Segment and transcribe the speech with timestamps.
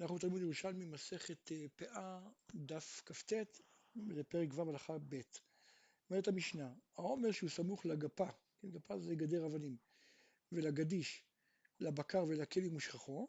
[0.00, 2.20] אנחנו בתלמוד ירושלמי, מסכת אה, פאה,
[2.54, 3.32] דף כ"ט,
[3.96, 5.20] לפרק ו' הלכה ב'.
[6.10, 9.76] אומרת המשנה, העומר שהוא סמוך לגפה, כן, גפה זה גדר אבנים,
[10.52, 11.24] ולגדיש,
[11.80, 13.28] לבקר ולכלים ושכחו,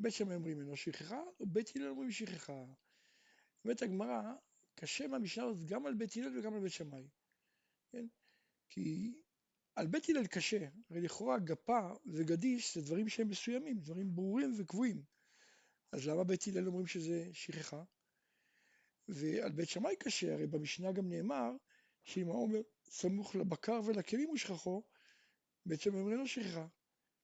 [0.00, 2.64] בית שמאי אומרים אינו שכחה, ובית הלל אומרים שכחה.
[3.64, 4.22] אומרת הגמרא,
[4.74, 7.08] קשה מהמשנה הזאת גם על בית הלל וגם על בית שמאי,
[7.92, 8.06] כן?
[8.68, 9.14] כי
[9.76, 15.02] על בית הלל קשה, הרי לכאורה גפה וגדיש זה דברים שהם מסוימים, דברים ברורים וקבועים.
[15.92, 17.82] אז למה בית הלל אומרים שזה שכחה?
[19.08, 21.50] ועל בית שמאי קשה, הרי במשנה גם נאמר
[22.04, 24.82] שאם העומר סמוך לבקר ולכלים ושכחו,
[25.66, 26.66] בית שמאי אומרים לו שכחה.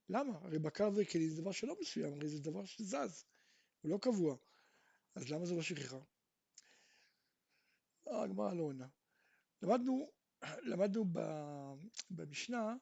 [0.09, 0.39] למה?
[0.39, 3.25] הרי בקר וכלים זה דבר שלא מסוים, הרי זה דבר שזז,
[3.81, 4.37] הוא לא קבוע.
[5.15, 5.99] אז למה זה לא שכחה?
[8.07, 8.89] הגמרא לא עונה.
[9.63, 10.13] למדנו,
[10.63, 11.05] למדנו
[12.11, 12.75] במשנה,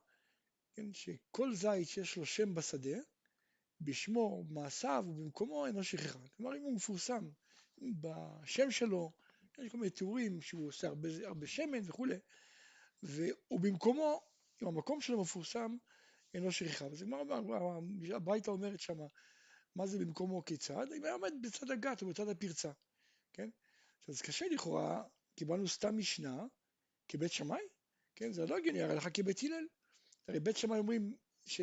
[0.74, 2.98] כן, שכל זית שיש לו שם בשדה,
[3.84, 6.18] בשמו, מעשיו ובמקומו אינו שכחה.
[6.36, 7.28] כלומר, אם הוא מפורסם
[7.78, 9.12] בשם שלו,
[9.58, 12.16] יש כל מיני תיאורים שהוא עושה הרבה, הרבה שמן וכולי,
[13.50, 14.20] ובמקומו,
[14.62, 15.76] אם המקום שלו מפורסם,
[16.34, 16.86] אינו שכחה.
[16.86, 17.78] וזה כבר
[18.14, 19.04] הברייתא אומרת שמה,
[19.76, 20.92] מה זה במקומו כיצד?
[20.96, 22.72] אם היה עומד בצד הגת או בצד הפרצה,
[23.32, 23.48] כן?
[24.08, 25.02] אז קשה לכאורה,
[25.34, 26.46] קיבלנו סתם משנה
[27.08, 27.62] כבית שמאי,
[28.16, 28.32] כן?
[28.32, 29.66] זה לא הגיוני, הרי לך כבית הלל.
[30.28, 31.60] הרי בית שמאי אומרים ש...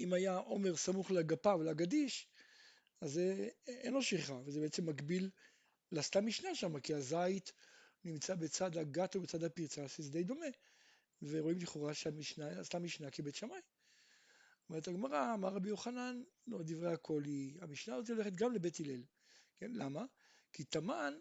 [0.00, 2.28] אם היה עומר סמוך לגפה ולגדיש,
[3.00, 5.30] אז זה אין לו שכחה, וזה בעצם מקביל
[5.92, 7.52] לסתם משנה שם, כי הזית
[8.04, 10.46] נמצא בצד הגת או בצד הפרצה, אז זה די דומה,
[11.22, 13.60] ורואים לכאורה שהמשנה, סתם משנה כבית שמאי.
[14.68, 19.02] אומרת הגמרא, אמר רבי יוחנן, לא, דברי הכל היא, המשנה הזאת הולכת גם לבית הלל,
[19.56, 20.04] כן, למה?
[20.52, 21.14] כי תמן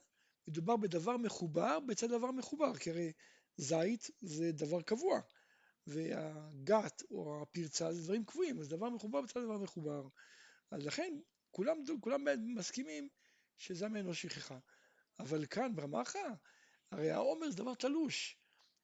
[0.47, 3.11] מדובר בדבר מחובר בצד דבר מחובר, כי הרי
[3.57, 5.19] זית זה דבר קבוע,
[5.89, 10.07] והגת או הפרצה זה דברים קבועים, אז דבר מחובר בצד דבר מחובר.
[10.71, 11.19] אז לכן
[11.51, 13.09] כולם, כולם מסכימים
[13.57, 14.59] שזה ממנו שכחה.
[15.19, 16.19] אבל כאן ברמחה,
[16.91, 18.37] הרי העומר זה דבר תלוש.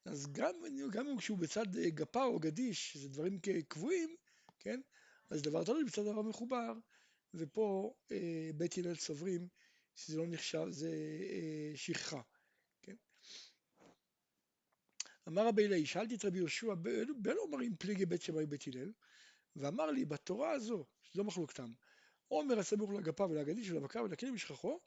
[0.06, 0.54] אז גם,
[0.92, 4.16] גם אם כשהוא בצד אה, גפה או גדיש, שזה דברים קבועים,
[4.60, 4.82] כן?
[5.30, 6.74] אז דבר תלוי בצד דבר מחובר,
[7.34, 9.48] ופה אה, בית הלל סוברים
[9.96, 10.90] שזה לא נחשב, זה
[11.30, 12.22] אה, שכחה.
[15.28, 16.74] אמר רבי אלי, שאלתי את רבי יהושע,
[17.18, 18.92] באלו אומרים פליגי בית שמאי בית הלל,
[19.56, 21.72] ואמר לי, בתורה הזו, שזו מחלוקתם,
[22.28, 24.80] עומר הסמוך לגפה ולגדיש ולבקר ולכלים ושכחו,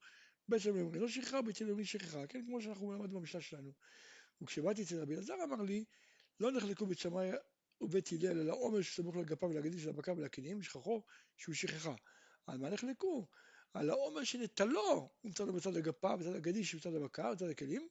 [0.48, 3.72] בית שמאי אומרים לא שכחה, בית הלל אומרים שכחה, כן, כמו שאנחנו למדנו במשנה שלנו.
[4.40, 5.84] וכשבאתי אצל רבי אלעזר אמר לי,
[6.40, 7.30] לא נחלקו בית שמאי
[7.80, 11.02] ובית הלל, אלא עומר שסמוך לגפה ולגדיש ולבקר ולכלים ושכחו,
[11.36, 11.94] שהוא שכחה.
[12.46, 13.26] על מה נחלקו?
[13.74, 17.88] על העומר שנטלו, נמצא לו בצד הגפה, בצד הגדיש, בצד הבקר, בצד הכלים,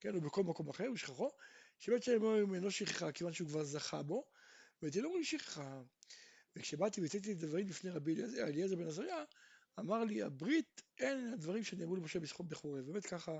[0.00, 1.30] כן, או בכל מקום אחר, ושכחו,
[1.80, 4.24] שבית שלהם אינו שכחה כיוון שהוא כבר זכה בו,
[4.82, 5.82] לא אומרים שכחה.
[6.56, 9.24] וכשבאתי והצאתי את הדברים בפני רבי אליעזר בן עזריה,
[9.78, 13.38] אמר לי הברית אין הדברים שנאמרו למשה בחורף, באמת ככה,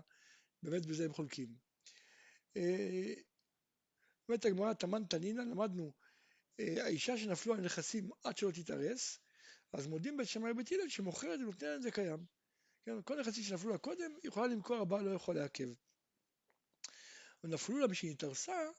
[0.62, 1.48] באמת בזה הם חולקים.
[2.56, 3.14] אה,
[4.28, 5.92] באמת הגמרא תמן תנינא, למדנו,
[6.60, 9.18] אה, האישה שנפלו על נכסים עד שלא תתארס,
[9.72, 12.24] אז מודים בית שמאי ובית הלל שמוכרת ונותנת את זה קיים.
[12.84, 15.68] כן, כל נכסים שנפלו לה קודם, יכולה למכור, הבעל לא יכול לעכב.
[17.44, 18.70] ונפלו לה בשביל התארסה,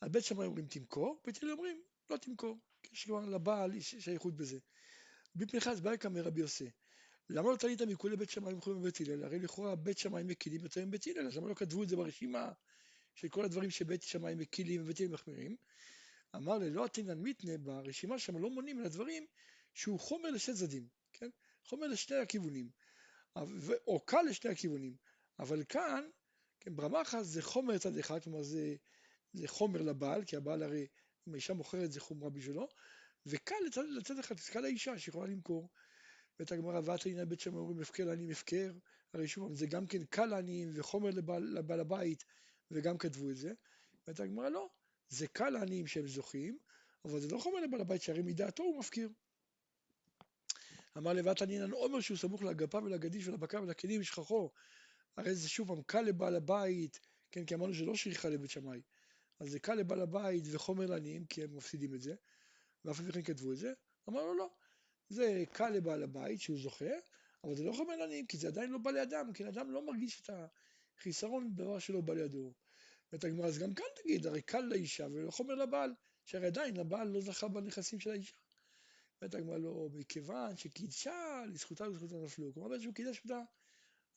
[0.00, 2.58] על בית שמאי אומרים תמכור, בית הלל אומרים לא תמכור,
[2.92, 4.58] יש כבר לבעל שייכות בזה.
[5.34, 6.70] בפנחס ברקה מרבי יוסי,
[7.30, 9.24] למה לא תלית מכולי בית שמאי ומכולי בבית הלל?
[9.24, 12.52] הרי לכאורה בית שמאי מקילים יותר מבית הלל, אז למה לא כתבו את זה ברשימה
[13.14, 15.56] של כל הדברים שבית שמאי מקילים ובית הלל מחמירים?
[16.36, 19.26] אמר לי, לא עתינן מיתנה, ברשימה שם לא מונים על הדברים
[19.74, 21.28] שהוא חומר לשני צדדים, כן?
[21.64, 22.70] חומר לשני הכיוונים,
[23.86, 24.96] או קל לשני הכיוונים,
[25.38, 26.08] אבל כאן
[26.60, 28.74] כן, ברמחה זה חומר לצד אחד, כלומר זה,
[29.32, 30.86] זה חומר לבעל, כי הבעל הרי,
[31.28, 32.68] אם האישה מוכרת זה חומרה בשבילו,
[33.26, 35.68] וקל לצד, לצד אחד, קל לאישה שיכולה למכור.
[36.38, 38.72] ואת הגמרא, ואת עיני בית שם אומרים הפקר לעניים הפקר,
[39.12, 42.24] הרי שוב זה גם כן קל לעניים וחומר לבעל, לבעל הבית,
[42.70, 43.52] וגם כתבו את זה.
[44.06, 44.68] ואת הגמרא לא,
[45.08, 46.58] זה קל לעניים שהם זוכים,
[47.04, 49.08] אבל זה לא חומר לבעל הבית שהרי מדעתו הוא מפקיר.
[50.96, 54.50] אמר לבאת ענינן עומר שהוא סמוך לאגפיו ולגדיש ולבקר ולכלים שכחו,
[55.18, 57.00] הרי זה שוב פעם קל לבעל הבית,
[57.30, 58.80] כן, כי אמרנו שלא שכחה לבית שמאי,
[59.40, 62.14] אז זה קל לבעל הבית וחומר לעניים, כי הם מפסידים את זה,
[62.84, 63.72] ואף כן כתבו את זה,
[64.08, 64.50] אמרנו לא,
[65.08, 66.94] זה קל לבעל הבית שהוא זוכה,
[67.44, 70.20] אבל זה לא חומר לעניים, כי זה עדיין לא בא לידם, כי אדם לא מרגיש
[70.20, 70.30] את
[70.98, 72.52] החיסרון בדבר שלא בא לידו.
[73.12, 75.94] ואת הגמרא, אז גם כאן תגיד, הרי קל לאישה ולא חומר לבעל,
[76.24, 78.36] שהרי עדיין הבעל לא זכה בנכסים של האישה.
[79.22, 82.54] ואת הגמרא לא, מכיוון שקידשה, לזכותה ולזכותה נפלו.
[82.54, 83.42] כלומר, שהוא קידש אותה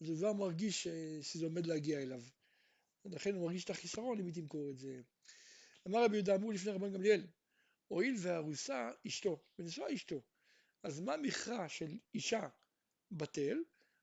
[0.02, 0.88] אז הוא כבר מרגיש
[1.22, 2.24] שזה עומד להגיע אליו.
[3.06, 5.02] ולכן הוא מרגיש את החיסרון אם היא תמכור את זה.
[5.88, 7.28] אמר רבי יהודה אמרו לפני רבן גמליאל,
[7.88, 10.22] הואיל והארוסה אשתו, ונשואה אשתו,
[10.84, 12.48] אז מה מכרע של אישה
[13.12, 13.58] בטל,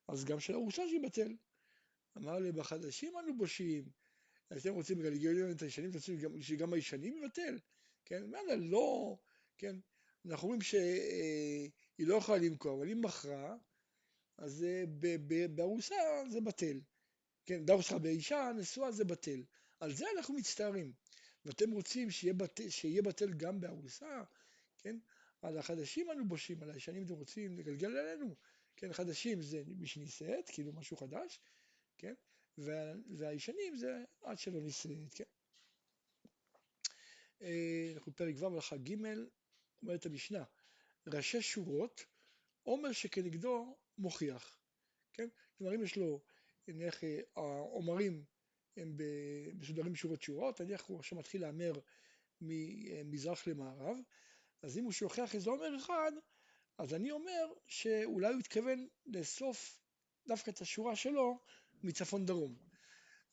[0.08, 1.36] אז גם של ארוסה שיבטל.
[2.16, 3.88] אמר לי, בחדשים אנו בושים,
[4.56, 7.58] אתם רוצים לגלגל את הישנים, אתם רוצים שגם הישנים יבטל?
[8.04, 9.16] כן, מה לא,
[9.58, 9.76] כן,
[10.26, 13.56] אנחנו אומרים שהיא לא יכולה למכור, אבל אם מכרה,
[14.38, 14.67] אז
[15.55, 15.94] בארוסה
[16.31, 16.81] זה בטל.
[17.46, 19.43] כן, דרסה באישה נשואה זה בטל.
[19.81, 20.93] על זה אנחנו מצטערים.
[21.44, 24.23] ואתם רוצים שיהיה בטל, שיהיה בטל גם בארוסה,
[24.79, 24.99] כן?
[25.43, 28.37] על החדשים אנו בושים, על הישנים אתם רוצים לגלגל עלינו,
[28.76, 28.93] כן?
[28.93, 31.40] חדשים זה מי שנישאת, כאילו משהו חדש,
[31.99, 32.14] כן?
[32.58, 35.25] וה, והישנים זה עד שלא נישאת, כן?
[37.43, 38.94] אה, אנחנו פרק ו' הלכה ג',
[39.82, 40.44] אומרת המשנה,
[41.06, 42.05] ראשי שורות,
[42.62, 44.58] עומר שכנגדו מוכיח,
[45.12, 45.28] כן?
[45.58, 46.20] כלומר אם יש לו,
[46.68, 47.00] נניח
[47.36, 48.24] העומרים
[48.76, 48.96] הם
[49.54, 51.72] מסודרים שורות שורות, נניח הוא עכשיו מתחיל להמר
[52.40, 53.96] ממזרח למערב,
[54.62, 56.12] אז אם הוא שוכח איזה עומר אחד,
[56.78, 59.80] אז אני אומר שאולי הוא התכוון לאסוף
[60.26, 61.38] דווקא את השורה שלו
[61.82, 62.56] מצפון דרום.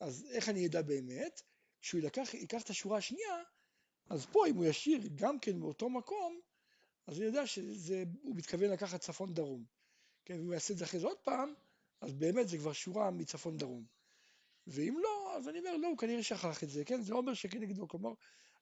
[0.00, 1.42] אז איך אני אדע באמת?
[1.80, 3.42] כשהוא יקח, ייקח את השורה השנייה,
[4.10, 6.40] אז פה אם הוא ישאיר גם כן באותו מקום,
[7.06, 9.64] אז אני יודע שהוא מתכוון לקחת צפון דרום.
[10.26, 11.54] כן, ואם הוא יעשה את זה אחרי זה עוד פעם,
[12.00, 13.84] אז באמת זה כבר שורה מצפון דרום.
[14.66, 17.02] ואם לא, אז אני אומר, לא, הוא כנראה שכח את זה, כן?
[17.02, 18.12] זה עומר שכנגדו, כלומר,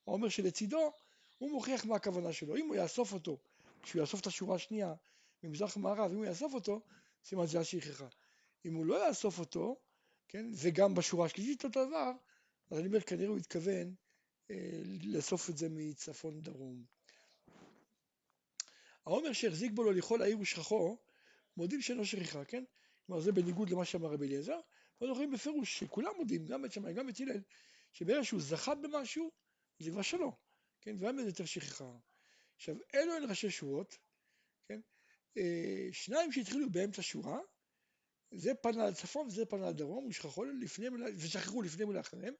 [0.06, 0.92] העומר שלצידו,
[1.38, 2.56] הוא מוכיח מה הכוונה שלו.
[2.56, 3.38] אם הוא יאסוף אותו,
[3.82, 4.94] כשהוא יאסוף את השורה השנייה
[5.42, 6.80] ממזרח למערב, אם הוא יאסוף אותו,
[7.24, 8.08] סימן זה השכחה.
[8.64, 9.76] אם הוא לא יאסוף אותו,
[10.28, 12.12] כן, וגם בשורה השלישית אותו דבר,
[12.70, 13.94] אז אני אומר, כנראה הוא התכוון
[14.50, 16.84] אה, לאסוף את זה מצפון דרום.
[19.06, 20.96] העומר שהחזיק בו לו לאכול העיר ושכחו,
[21.56, 22.64] מודים שאינו שכחה, כן?
[23.06, 24.60] כלומר זה בניגוד למה שאמר רבי אליעזר,
[25.02, 27.40] אנחנו רואים בפירוש שכולם מודים, גם בית שמאי, גם בית הלל,
[27.92, 29.30] שברגע שהוא זכה במשהו,
[29.78, 30.32] זה כבר שלו,
[30.80, 30.96] כן?
[30.98, 31.92] ואין בזה יותר שכחה.
[32.56, 33.98] עכשיו, אלו הן ראשי שורות,
[34.68, 34.80] כן?
[35.36, 37.38] אה, שניים שהתחילו באמצע שורה,
[38.30, 42.34] זה פנה לצפון וזה פנה לדרום, ושכחו לפניהם, ושכחו לפניהם ולאחריהם,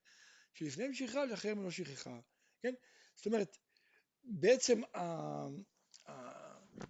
[0.55, 2.21] שלפניהם שכחה ולאחריהם לא שכחה,
[2.63, 2.75] כן?
[3.17, 3.57] זאת אומרת,
[4.25, 4.81] בעצם,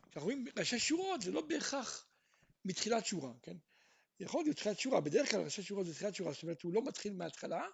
[0.03, 2.07] כשאנחנו רואים ראשי שורות, זה לא בהכרח
[2.65, 3.57] מתחילת שורה, כן?
[4.21, 6.83] יכול להיות תחילת שורה, בדרך כלל ראשי שורות זה תחילת שורה, זאת אומרת הוא לא
[6.85, 7.67] מתחיל מההתחלה,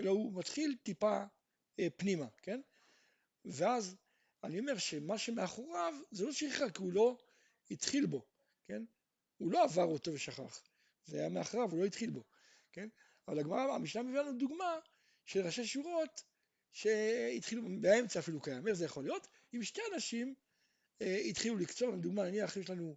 [0.00, 1.24] אלא הוא מתחיל טיפה
[1.80, 2.60] אה, פנימה, כן?
[3.44, 3.96] ואז
[4.44, 7.18] אני אומר שמה שמאחוריו זה לא שכחה, כי הוא לא
[7.70, 8.26] התחיל בו,
[8.64, 8.84] כן?
[9.36, 10.62] הוא לא עבר אותו ושכח,
[11.04, 12.24] זה היה מאחריו, הוא לא התחיל בו,
[12.72, 12.88] כן?
[13.28, 14.78] אבל הגמרא, המשנה מביאה לנו דוגמה
[15.24, 16.22] של ראשי שורות
[16.72, 19.26] שהתחילו באמצע אפילו קיים, איך זה יכול להיות?
[19.54, 20.34] אם שתי אנשים
[21.02, 22.96] אה, התחילו לקצור, לדוגמה נניח יש לנו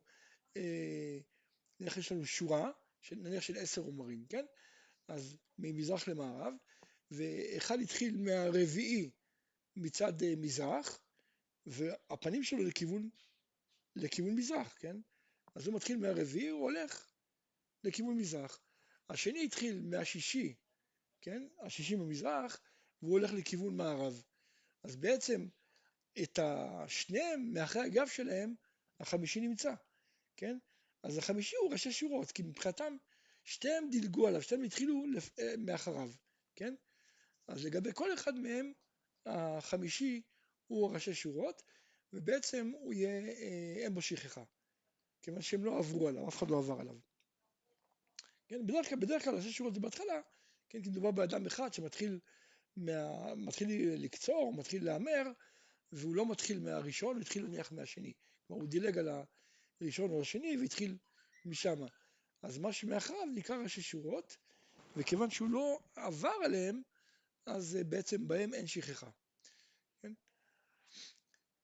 [1.80, 2.72] נניח יש לנו שורה,
[3.12, 4.46] נניח של עשר עומרים, כן?
[5.08, 6.54] אז ממזרח למערב,
[7.12, 9.10] ואחד התחיל מהרביעי
[9.76, 11.00] מצד אה, מזרח,
[11.66, 13.10] והפנים שלו לכיוון,
[13.96, 14.98] לכיוון מזרח, כן?
[15.56, 17.12] אז הוא מתחיל מהרביעי, הוא הולך
[17.84, 18.62] לכיוון מזרח.
[19.10, 20.56] השני התחיל מהשישי,
[21.22, 21.48] כן?
[21.60, 22.60] השישי במזרח,
[23.02, 24.24] והוא הולך לכיוון מערב.
[24.84, 25.48] אז בעצם
[26.24, 28.54] את השניהם, מאחרי הגב שלהם,
[29.00, 29.74] החמישי נמצא,
[30.38, 30.58] כן?
[31.04, 32.98] אז החמישי הוא ראשי שורות, כי מבחינתם
[33.44, 35.40] שתיהם דילגו עליו, שתיהם התחילו לפ...
[35.40, 36.12] אה, מאחריו,
[36.56, 36.76] כן?
[37.48, 38.74] אז לגבי כל אחד מהם,
[39.26, 40.22] החמישי
[40.68, 41.64] הוא ראשי שורות,
[42.14, 44.44] ובעצם הוא יהיה, אה, אין בו שכחה,
[45.22, 46.96] כיוון שהם לא עברו עליו, אף אחד לא עבר עליו.
[48.48, 50.22] כן, בדרך כלל, בדרך כלל ראשי שורות זה בהתחלה,
[50.70, 52.20] כן, כי מדובר באדם אחד שמתחיל
[52.78, 55.24] מה, מתחיל לקצור, מתחיל להמר,
[55.92, 58.14] והוא לא מתחיל מהראשון, הוא התחיל נניח מהשני.
[58.48, 59.10] כלומר, הוא דילג על,
[59.82, 60.98] ראשון או השני והתחיל
[61.46, 61.80] משם.
[62.42, 64.38] אז מה שמאחריו נקרא ראשי שורות,
[64.96, 66.82] וכיוון שהוא לא עבר עליהם,
[67.46, 69.10] אז אה, בעצם בהם אין שכחה.
[70.02, 70.14] כן?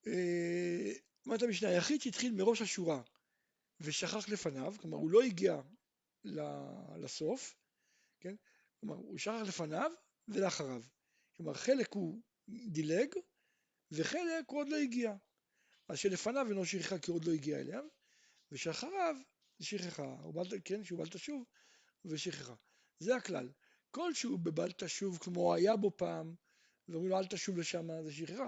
[0.08, 0.92] אה,
[1.26, 3.02] אומרת המשנה, היחיד שהתחיל מראש השורה
[3.80, 5.62] ושכח לפניו, כלומר הוא לא הגיע
[6.98, 7.56] לסוף,
[8.20, 8.36] כן?
[8.80, 9.92] כלומר הוא שכח לפניו
[10.28, 10.82] ולאחריו.
[11.36, 13.16] כלומר חלק הוא דילג
[13.92, 15.16] וחלק הוא עוד לא הגיע.
[15.88, 17.88] אז שלפניו אינו שכחה כי עוד לא הגיע אליהם,
[18.54, 19.16] ושאחריו
[19.60, 20.16] שכחה,
[20.66, 21.46] כן, שהוא בל תשוב
[22.06, 22.54] ושכחה.
[23.00, 23.50] זה הכלל.
[23.92, 26.36] כל שהוא בבל תשוב כמו היה בו פעם,
[26.88, 28.48] ואומרים לו אל תשוב לשם זה שכחה.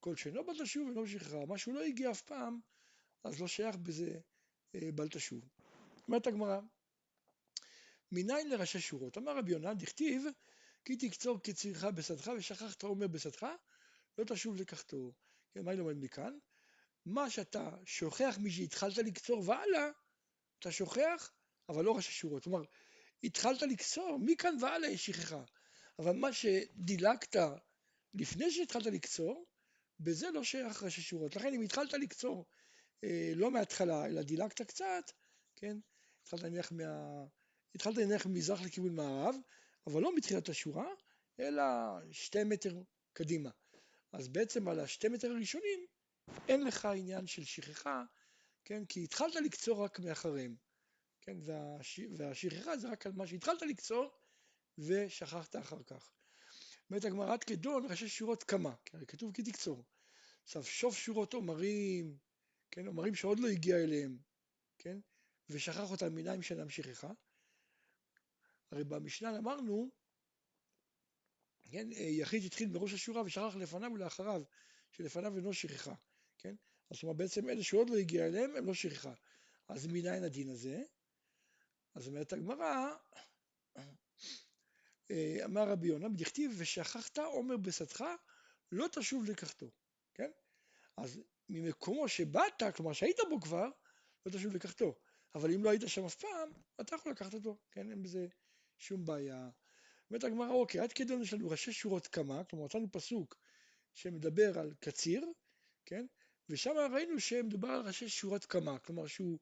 [0.00, 1.46] כל שאינו בל תשוב אינו שכחה.
[1.46, 2.60] מה שהוא לא הגיע אף פעם,
[3.24, 4.20] אז לא שייך בזה
[4.74, 5.44] אה, בל תשוב.
[6.08, 6.60] אומרת הגמרא,
[8.12, 9.18] מניין לראשי שורות?
[9.18, 10.24] אמר רבי יונה, דכתיב
[10.84, 13.46] כי תקצור קצירך בשדך ושכחת אומר בשדך,
[14.18, 15.12] לא תשוב לקחתו.
[15.52, 16.38] כן, מה היא לומדת מכאן?
[17.08, 19.90] מה שאתה שוכח משהתחלת לקצור והלאה,
[20.58, 21.32] אתה שוכח,
[21.68, 22.44] אבל לא ראשי שורות.
[22.44, 22.62] כלומר,
[23.24, 25.42] התחלת לקצור, מכאן והלאה יש שכחה.
[25.98, 27.36] אבל מה שדילגת
[28.14, 29.46] לפני שהתחלת לקצור,
[30.00, 31.36] בזה לא שייך ראשי שורות.
[31.36, 32.46] לכן אם התחלת לקצור
[33.04, 35.12] אה, לא מההתחלה, אלא דילגת קצת,
[35.56, 35.76] כן?
[36.22, 37.24] התחלת להניח, מה...
[37.74, 39.34] התחלת להניח ממזרח לכיוון מערב,
[39.86, 40.88] אבל לא מתחילת השורה,
[41.40, 41.62] אלא
[42.12, 43.50] שתי מטר קדימה.
[44.12, 45.86] אז בעצם על השתי מטר הראשונים
[46.48, 48.02] אין לך עניין של שכחה,
[48.64, 48.84] כן?
[48.84, 50.56] כי התחלת לקצור רק מאחריהם,
[51.20, 51.36] כן?
[51.44, 52.00] והש...
[52.16, 54.10] והשכחה זה רק על מה שהתחלת לקצור
[54.78, 56.10] ושכחת אחר כך.
[56.90, 59.84] אומרת הגמרא עד כדון ראשי שורות כמה, הרי כתוב כי תקצור.
[60.42, 62.16] עכשיו שוף שורות עומרים,
[62.70, 64.18] כן, עומרים שעוד לא הגיע אליהם,
[64.78, 64.98] כן,
[65.48, 67.10] ושכח אותם מניים שאינם שכחה.
[68.70, 69.90] הרי במשנה אמרנו,
[71.70, 74.42] כן, יחיד התחיל בראש השורה ושכח לפניו ולאחריו,
[74.92, 75.94] שלפניו אינו שכחה,
[76.38, 76.54] כן?
[76.90, 79.12] אז אומרת בעצם אלה שעוד לא הגיע אליהם הם לא שכחה.
[79.68, 80.82] אז מניין הדין הזה?
[81.94, 82.94] אז אומרת הגמרא,
[85.10, 88.04] אה, אמר רבי יונה, בדכתיב ושכחת עומר בשדך
[88.72, 89.70] לא תשוב לקחתו,
[90.14, 90.30] כן?
[90.96, 93.68] אז ממקומו שבאת, כלומר שהיית בו כבר,
[94.26, 94.98] לא תשוב לקחתו.
[95.34, 97.90] אבל אם לא היית שם אף פעם, אתה יכול לקחת אותו, כן?
[97.90, 98.26] אין בזה
[98.78, 99.50] שום בעיה.
[100.10, 103.36] אומרת הגמרא, אוקיי, עד כדי יש לנו ראשי שורות כמה, כלומר מצאנו פסוק
[103.94, 105.24] שמדבר על קציר,
[105.84, 106.06] כן?
[106.50, 109.38] ושם ראינו שמדובר על ראשי שורות כמה, כלומר שהוא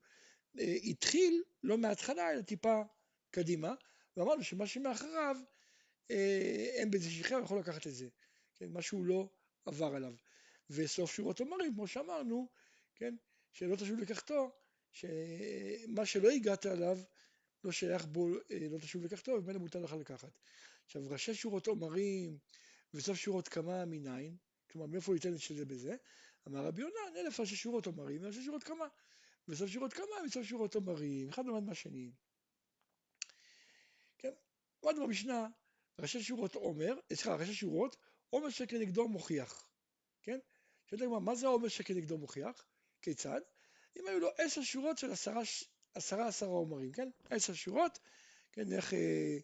[0.58, 2.82] אה, התחיל לא מההתחלה אלא טיפה
[3.30, 3.74] קדימה,
[4.16, 5.36] ואמרנו שמה שמאחריו
[6.10, 8.08] אה, אין בזה שכחה, יכול לקחת את זה,
[8.54, 8.70] כן?
[8.70, 9.28] מה שהוא לא
[9.66, 10.14] עבר עליו.
[10.70, 12.48] וסוף שורות אומרים, כמו שאמרנו,
[12.94, 13.14] כן?
[13.52, 14.50] שלא תשוב לקחתו,
[14.92, 16.98] שמה שלא הגעת עליו
[17.64, 20.38] לא שייך בו, אה, לא תשוב לקחתו, וממנו מותר לך לקחת.
[20.84, 22.38] עכשיו, ראשי שורות אומרים,
[22.94, 24.36] וסוף שורות כמה מניין,
[24.70, 25.96] כלומר, מאיפה ייתן את שזה בזה?
[26.48, 28.86] אמר רבי יונה, אלף ראשי שורות אומרים, וראשי שורות כמה.
[29.48, 32.10] וסוף שורות כמה, וסוף שורות אומרים, אחד למד מהשני.
[34.18, 34.32] כן,
[34.82, 35.48] למדנו במשנה,
[35.98, 37.96] ראשי שורות עומר, סליחה, ראשי שורות,
[38.30, 39.68] עומר שכנגדו מוכיח,
[40.22, 40.38] כן?
[40.86, 42.64] שאתה אומר, מה זה העומר שכנגדו מוכיח?
[43.02, 43.40] כיצד?
[43.96, 45.42] אם היו לו עשר שורות של עשרה,
[45.94, 47.08] עשרה עשרה עומרים, כן?
[47.30, 47.98] עשר שורות,
[48.52, 48.72] כן?
[48.72, 49.38] איך אה,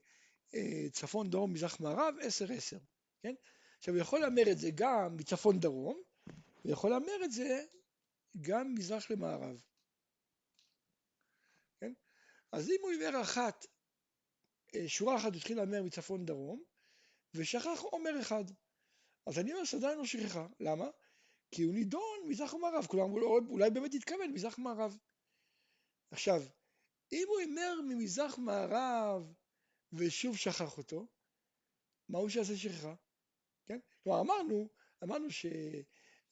[0.54, 2.78] אה, צפון, דרום, מזרח, מערב, עשר עשר,
[3.22, 3.34] כן?
[3.78, 6.02] עכשיו הוא יכול לאמר את זה גם מצפון דרום,
[6.62, 7.64] הוא יכול לאמר את זה
[8.40, 9.56] גם מזרח למערב,
[11.80, 11.92] כן?
[12.52, 13.66] אז אם הוא עיוור אחת,
[14.74, 16.62] אה, שורה אחת התחיל להמר מצפון דרום,
[17.34, 18.44] ושכח עומר אחד.
[19.26, 20.86] אז אני אומר שעדיין לא שכחה, למה?
[21.50, 24.98] כי הוא נידון מזרח ומערב, כלומר אולי באמת התכוון מזרח ומערב.
[26.10, 26.42] עכשיו,
[27.12, 29.34] אם הוא הימר ממזרח מערב
[29.92, 31.06] ושוב שכח אותו,
[32.08, 32.94] מה הוא שיעשה שכחה?
[33.66, 33.78] כן?
[34.02, 34.68] כלומר אמרנו,
[35.04, 35.46] אמרנו ש...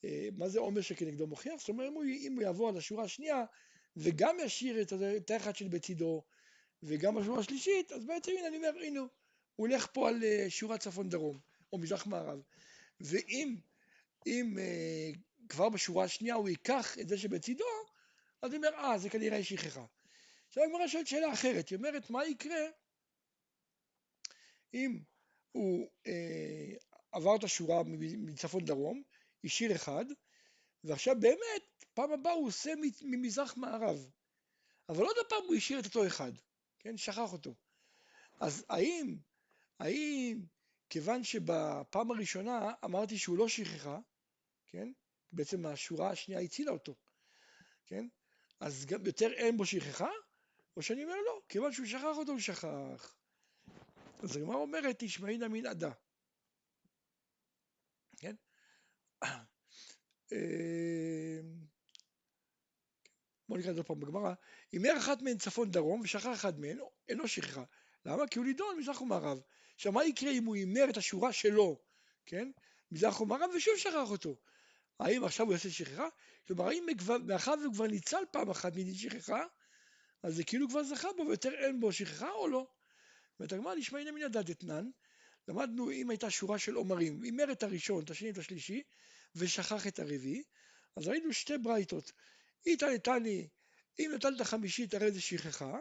[0.05, 1.59] אה, מה זה עומר שכנגדו מוכיח?
[1.59, 3.43] זאת אומרת אם הוא, אם הוא יעבור על השורה השנייה
[3.95, 4.81] וגם ישאיר
[5.17, 6.23] את האחד בצידו
[6.83, 9.07] וגם בשורה השלישית, אז בעצם הנה אני אומר, הנה הוא
[9.55, 11.39] הולך פה על אה, שורה צפון דרום
[11.73, 12.41] או מזרח מערב
[13.01, 13.55] ואם
[14.27, 15.17] אם uh,
[15.49, 17.65] כבר בשורה השנייה הוא ייקח את זה שבצידו,
[18.41, 19.85] אז הוא אומר, אה, זה כנראה שכחה.
[20.47, 22.65] עכשיו הגמרא שואלת שאלה אחרת, היא אומרת, מה יקרה
[24.73, 24.99] אם
[25.51, 26.73] הוא אה,
[27.11, 27.83] עבר את השורה
[28.17, 28.65] מצפון
[29.41, 30.05] דרום, השאיר אחד,
[30.83, 34.09] ועכשיו באמת, פעם הבאה הוא עושה ממזרח מערב.
[34.89, 36.31] אבל עוד פעם הוא השאיר את אותו אחד,
[36.79, 36.97] כן?
[36.97, 37.55] שכח אותו.
[38.39, 39.17] אז האם,
[39.79, 40.45] האם
[40.89, 43.99] כיוון שבפעם הראשונה אמרתי שהוא לא שכחה,
[44.67, 44.91] כן?
[45.31, 46.95] בעצם השורה השנייה הצילה אותו,
[47.85, 48.07] כן?
[48.59, 50.09] אז גם יותר אין בו שכחה,
[50.77, 53.15] או שאני אומר לא, כיוון שהוא שכח אותו הוא שכח.
[54.23, 55.91] אז הגמרא אומרת תשמעינא מן עדה.
[58.19, 58.35] כן?
[60.31, 60.37] אמ,
[63.49, 64.33] בואו נקרא את זה פעם בגמרא.
[64.71, 66.77] הימר אחת מהן צפון דרום ושכח אחד מהן,
[67.09, 67.63] אינו שכחה.
[68.05, 68.27] למה?
[68.27, 69.41] כי הוא נידון מזרח ומערב.
[69.75, 71.79] עכשיו מה יקרה אם הוא הימר את השורה שלו,
[72.25, 72.51] כן?
[72.91, 74.35] מזרח ומערב ושוב שכח אותו.
[74.99, 76.07] האם עכשיו הוא יעשה שכחה?
[76.47, 76.85] כלומר, האם
[77.25, 79.43] מאחר והוא כבר ניצל פעם אחת מדין שכחה,
[80.23, 82.67] אז זה כאילו כבר זכה בו ויותר אין בו שכחה או לא?
[83.39, 84.89] אומרת הגמרא נשמע הנה מן הדת אתנן,
[85.47, 88.83] למדנו אם הייתה שורה של עומרים, הימר את הראשון, את השני, את השלישי,
[89.35, 90.43] ושכח את הרביעי,
[90.95, 92.11] אז ראינו שתי ברייתות.
[92.65, 93.47] איתא נתני,
[93.99, 95.79] אם נטלת חמישית הרי זה שכחה,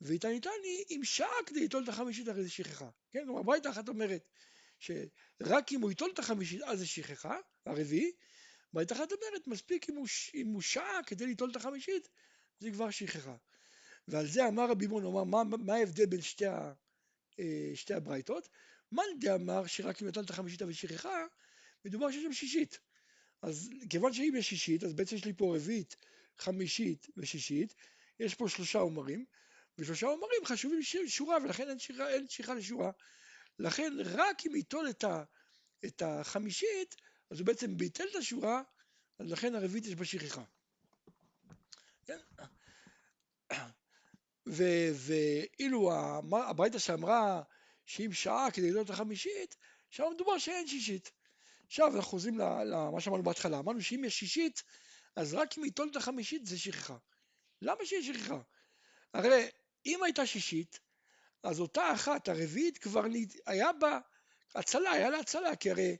[0.00, 2.90] ואיתא נתני, אם שעה כדי ליטול את החמישית הרי זה שכחה.
[3.12, 4.28] כן, כלומר ברייתא אחת אומרת
[4.78, 8.12] שרק אם הוא ייטול את החמישית אז זה שכחה, הרביעי,
[8.72, 12.08] ברית אחת אומרת, מספיק אם הוא, אם הוא שעה כדי ליטול את החמישית,
[12.60, 13.36] זה כבר שכחה.
[14.08, 16.72] ועל זה אמר רבי אמר, מה, מה ההבדל בין שתי, ה,
[17.38, 18.48] אה, שתי הברייתות?
[18.96, 21.26] מאן דאמר שרק אם נטל את החמישית ושכחה,
[21.84, 22.78] מדובר שיש שם שישית.
[23.42, 25.96] אז כיוון שאם יש שישית, אז בעצם יש לי פה רביעית,
[26.38, 27.74] חמישית ושישית,
[28.20, 29.24] יש פה שלושה עומרים,
[29.78, 32.90] ושלושה עומרים חשובים שורה, ולכן אין שכחה, אין שכחה לשורה.
[33.58, 35.04] לכן רק אם ייטול את,
[35.84, 36.96] את החמישית,
[37.30, 38.62] אז הוא בעצם ביטל את השורה,
[39.18, 40.44] אז לכן הרביעית יש בה שכחה.
[42.06, 42.18] כן?
[45.06, 45.92] ואילו
[46.32, 47.42] הברייתא שאמרה
[47.86, 49.56] שאם שעה כדי את החמישית,
[49.90, 51.12] שם מדובר שאין שישית.
[51.66, 54.62] עכשיו אנחנו חוזרים למה שאמרנו בהתחלה, אמרנו שאם יש שישית,
[55.16, 56.96] אז רק אם יטול את החמישית זה שכחה.
[57.62, 58.40] למה שיש שכחה?
[59.14, 59.48] הרי
[59.86, 60.80] אם הייתה שישית,
[61.42, 63.04] אז אותה אחת, הרביעית, כבר
[63.46, 63.98] היה בה
[64.54, 65.96] הצלה, היה לה הצלה, כי הרי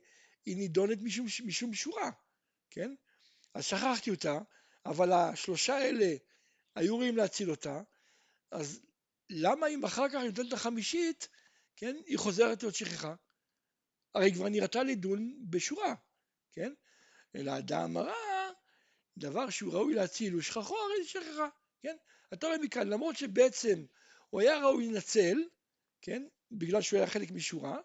[0.47, 2.11] היא נידונת משום, משום שורה,
[2.71, 2.95] כן?
[3.55, 4.39] אז שכחתי אותה,
[4.87, 6.15] אבל השלושה האלה
[6.75, 7.81] היו ראויים להציל אותה,
[8.51, 8.81] אז
[9.31, 11.29] למה אם אחר כך נותנת את החמישית,
[11.77, 13.15] כן, היא חוזרת להיות שכחה?
[14.15, 15.95] הרי כבר נראתה לדון בשורה,
[16.53, 16.73] כן?
[17.35, 18.51] אלא אדם הרע,
[19.17, 21.49] דבר שהוא ראוי להציל הוא שכחו, הרי זה שכחה,
[21.81, 21.97] כן?
[22.35, 23.85] אתה רואה מכאן, למרות שבעצם
[24.31, 25.39] הוא היה ראוי לנצל,
[26.03, 26.27] כן?
[26.51, 27.79] בגלל שהוא היה חלק משורה,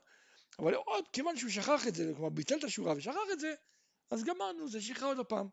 [0.59, 3.53] אבל עוד, כיוון שהוא שכח את זה, כלומר ביטל את השורה ושכח את זה,
[4.11, 5.47] אז גמרנו, זה שכחה עוד הפעם.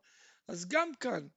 [0.49, 1.29] אז גם כאן,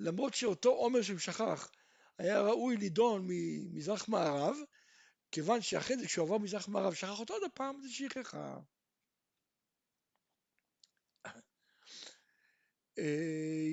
[0.00, 1.70] למרות שאותו עומר שהוא שכח
[2.18, 4.56] היה ראוי לידון ממזרח מערב,
[5.32, 8.58] כיוון שאחרי זה כשהוא עבר מזרח מערב שכח אותו עוד הפעם, זה שכחה.
[12.98, 13.72] אה,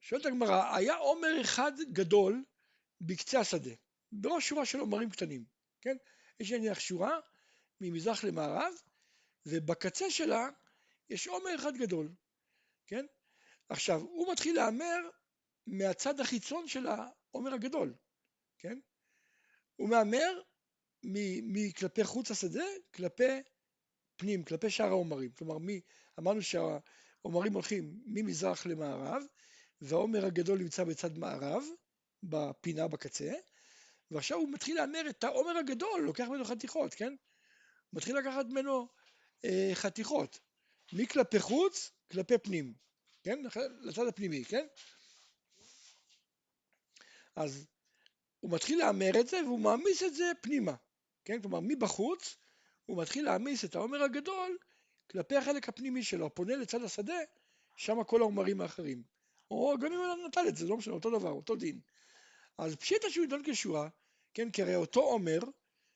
[0.00, 2.44] שואלת הגמרא, היה עומר אחד גדול
[3.00, 3.70] בקצה השדה,
[4.12, 5.44] בראש שורה של עומרים קטנים,
[5.80, 5.96] כן?
[6.40, 7.18] יש נניח שורה
[7.80, 8.72] ממזרח למערב,
[9.46, 10.48] ובקצה שלה
[11.10, 12.14] יש עומר אחד גדול,
[12.86, 13.06] כן?
[13.68, 14.96] עכשיו, הוא מתחיל להמר
[15.66, 17.94] מהצד החיצון של העומר הגדול,
[18.58, 18.78] כן?
[19.78, 20.40] הוא מהמר
[21.42, 23.42] מכלפי חוץ השדה, כלפי
[24.16, 25.30] פנים, כלפי שאר העומרים.
[25.30, 25.80] כלומר, מי,
[26.18, 29.22] אמרנו שהעומרים הולכים ממזרח למערב,
[29.80, 31.64] והעומר הגדול נמצא בצד מערב,
[32.22, 33.32] בפינה בקצה,
[34.10, 37.14] ועכשיו הוא מתחיל להמר את העומר הגדול, לוקח ממנו חתיכות, כן?
[37.92, 38.88] מתחיל לקחת ממנו
[39.44, 40.40] אה, חתיכות,
[40.92, 42.74] מכלפי חוץ, כלפי פנים,
[43.22, 43.38] כן?
[43.80, 44.66] לצד הפנימי, כן?
[47.36, 47.66] אז
[48.40, 50.74] הוא מתחיל להמר את זה והוא מעמיס את זה פנימה,
[51.24, 51.42] כן?
[51.42, 52.36] כלומר מבחוץ
[52.86, 54.58] הוא מתחיל להעמיס את העומר הגדול
[55.10, 57.18] כלפי החלק הפנימי שלו, פונה לצד השדה,
[57.76, 59.02] שם כל העומרים האחרים.
[59.50, 61.80] או גם אם הוא נטל את זה, לא משנה, אותו דבר, אותו דין.
[62.58, 63.88] אז פשיטא שהוא ידון כשורה,
[64.34, 65.38] כן, כי הרי אותו עומר,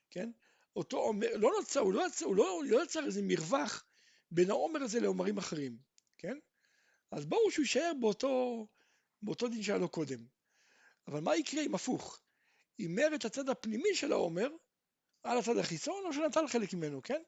[0.09, 0.31] כן,
[0.75, 3.85] אותו עומר, לא נוצר, הוא לא יצר, הוא לא, לא יצר איזה מרווח
[4.31, 5.77] בין העומר הזה לעומרים אחרים,
[6.17, 6.37] כן?
[7.11, 8.67] אז ברור שהוא יישאר באותו,
[9.21, 10.25] באותו דין שהיה לו קודם.
[11.07, 12.21] אבל מה יקרה אם הפוך?
[12.77, 14.47] הימר את הצד הפנימי של העומר
[15.23, 17.21] על הצד החיצון או שנטל חלק ממנו, כן?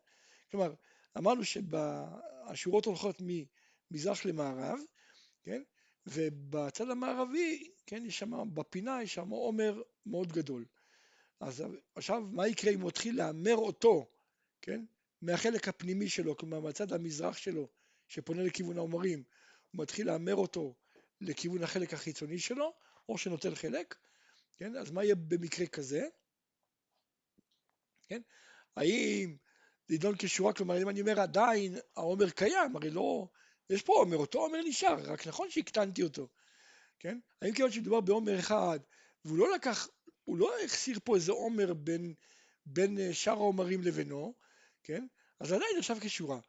[0.52, 0.74] כלומר,
[1.18, 4.80] אמרנו שהשורות הולכות ממזרח למערב,
[5.44, 5.62] כן?
[6.08, 10.66] ובצד המערבי, כן, יש שם, בפינה יש שם עומר מאוד גדול.
[11.40, 11.64] אז
[11.96, 14.10] עכשיו, מה יקרה אם הוא מתחיל להמר אותו,
[14.62, 14.86] כן?
[15.22, 17.68] מהחלק הפנימי שלו, כלומר מהצד המזרח שלו,
[18.08, 19.24] שפונה לכיוון העומרים,
[19.72, 20.76] הוא מתחיל להמר אותו
[21.22, 22.74] לכיוון החלק החיצוני שלו,
[23.10, 23.96] או שנוטל חלק,
[24.58, 24.76] כן?
[24.78, 26.08] אז מה יהיה במקרה כזה?
[28.08, 28.22] כן?
[28.76, 29.38] האם
[29.90, 33.28] לדון כשורה, כלומר אם אני אומר עדיין העומר קיים, הרי לא,
[33.70, 36.28] יש פה עומר, אותו עומר נשאר, רק נכון שהקטנתי אותו,
[37.00, 37.20] כן?
[37.42, 38.80] האם כיוון שמדובר בעומר אחד,
[39.26, 39.88] והוא לא לקח,
[40.24, 42.14] הוא לא החסיר פה איזה עומר בין,
[42.66, 44.34] בין אה, שאר העומרים לבינו,
[44.84, 45.08] כן?
[45.40, 46.40] אז עדיין נחשב כשורה.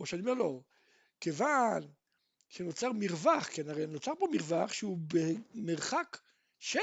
[0.00, 0.62] או שאני אומר לו,
[1.20, 1.82] כיוון
[2.48, 4.98] שנוצר מרווח, כן, הרי נוצר פה מרווח שהוא
[5.54, 6.18] במרחק
[6.58, 6.78] של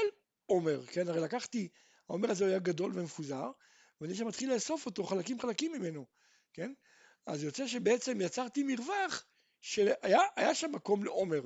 [0.46, 1.68] עומר, כן, הרי לקחתי,
[2.08, 3.50] העומר הזה היה גדול ומפוזר,
[4.00, 6.06] ואני שם מתחיל לאסוף אותו חלקים חלקים ממנו,
[6.52, 6.72] כן,
[7.26, 9.24] אז יוצא שבעצם יצרתי מרווח
[9.60, 11.40] שהיה שם מקום לעומר,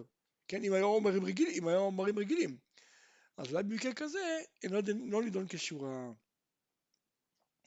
[0.49, 2.59] כן, אם היה עומרים רגילים, אם היה עומרים רגילים,
[3.37, 6.13] אז אולי במקרה כזה, הם לא, לא נידון כשורה.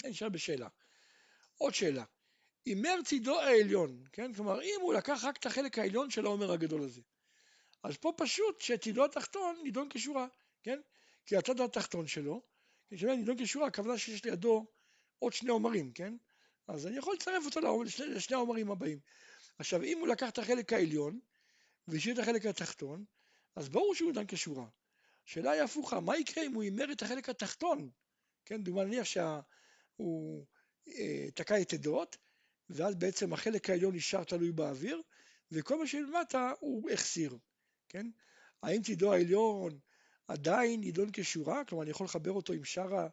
[0.05, 0.67] נשאר בשאלה.
[1.57, 2.03] עוד שאלה,
[2.65, 4.33] הימר צידו העליון, כן?
[4.33, 7.01] כלומר, אם הוא לקח רק את החלק העליון של העומר הגדול הזה.
[7.83, 10.27] אז פה פשוט שצידו התחתון נידון כשורה,
[10.63, 10.79] כן?
[11.25, 12.41] כי הצד התחתון שלו,
[12.93, 14.65] כשאומר נידון כשורה, הכוונה שיש לידו
[15.19, 16.13] עוד שני עומרים, כן?
[16.67, 18.99] אז אני יכול לצרף אותו לשני, לשני העומרים הבאים.
[19.59, 21.19] עכשיו, אם הוא לקח את החלק העליון
[21.87, 23.05] והשאיר את החלק התחתון,
[23.55, 24.67] אז ברור שהוא נידון כשורה.
[25.27, 27.89] השאלה היא הפוכה, מה יקרה אם הוא הימר את החלק התחתון?
[28.45, 30.45] כן, דוגמה נניח שהוא
[30.87, 32.17] אה, תקע את עדות,
[32.69, 35.01] ואז בעצם החלק העליון נשאר תלוי באוויר,
[35.51, 37.37] וכל מה שלמטה הוא החסיר,
[37.89, 38.07] כן?
[38.63, 39.79] האם צידו העליון
[40.27, 41.65] עדיין יידון כשורה?
[41.65, 43.07] כלומר, אני יכול לחבר אותו עם שאר,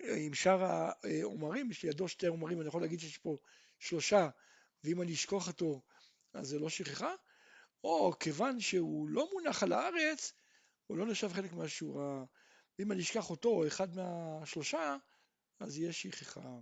[0.00, 3.36] עם שאר העומרים, יש לידו שתי עומרים, אני יכול להגיד שיש פה
[3.78, 4.28] שלושה,
[4.84, 5.82] ואם אני אשכוח אותו,
[6.32, 7.14] אז זה לא שכחה?
[7.84, 10.32] או כיוון שהוא לא מונח על הארץ,
[10.86, 12.24] הוא לא נחשב חלק מהשורה,
[12.78, 14.96] ואם אני אשכח אותו, או אחד מהשלושה,
[15.60, 16.58] אז יהיה שכחה.